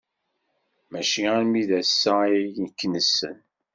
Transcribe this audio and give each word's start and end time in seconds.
Maci 0.91 1.21
armi 1.35 1.63
d 1.69 1.71
ass-a 1.79 2.13
ay 2.25 2.53
k-nessen. 2.77 3.37